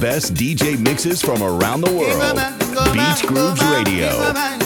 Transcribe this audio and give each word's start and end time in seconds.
best 0.00 0.34
DJ 0.34 0.78
mixes 0.78 1.20
from 1.20 1.42
around 1.42 1.80
the 1.80 1.90
world. 1.92 2.36
Beach 2.92 3.26
Grooves 3.26 3.60
Radio. 3.64 4.59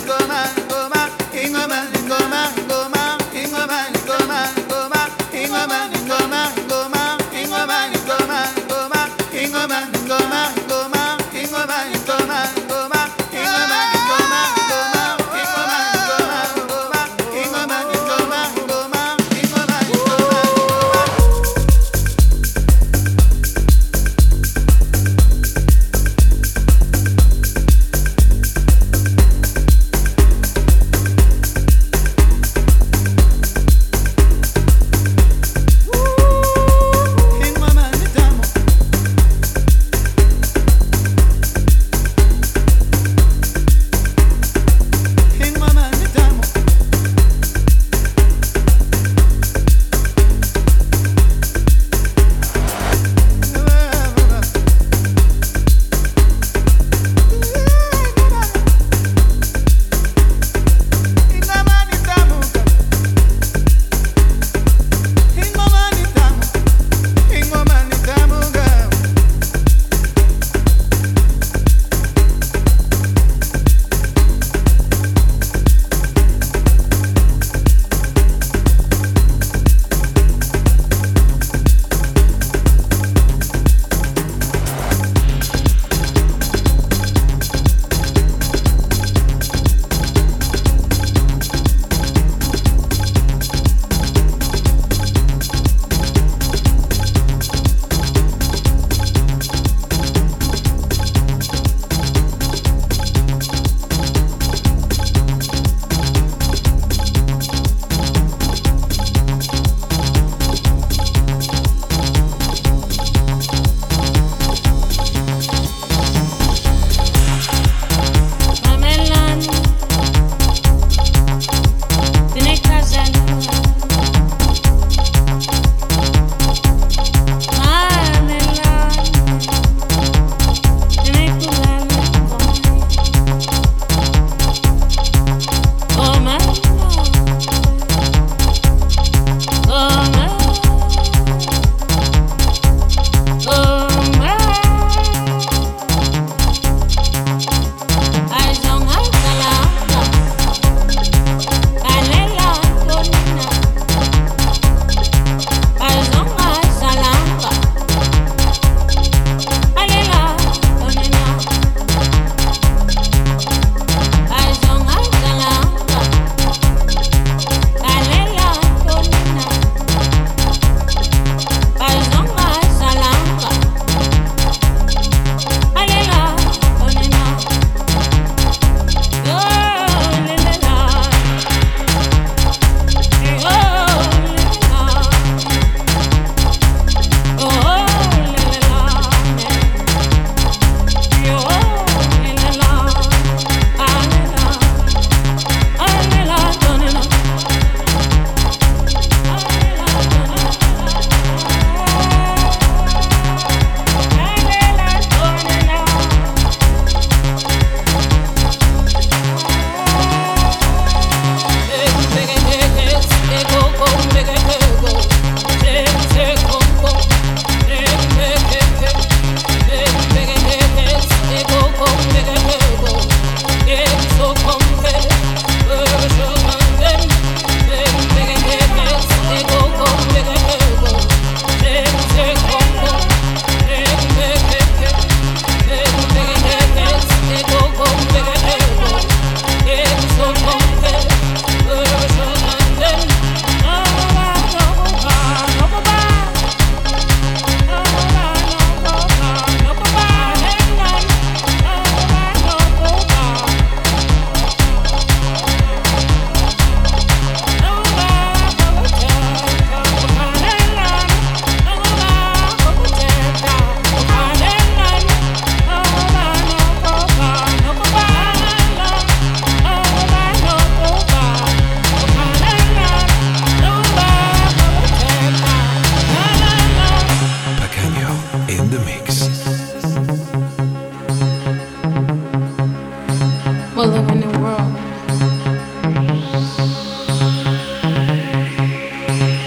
We 283.84 283.90
live 283.90 284.08
in 284.08 284.20
the 284.20 284.38
world. 284.38 284.72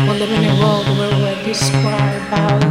We 0.04 0.14
live 0.20 0.32
in 0.32 0.46
a 0.46 0.60
world 0.62 0.86
where 1.00 1.10
we're 1.10 1.44
described 1.44 2.30
by 2.30 2.67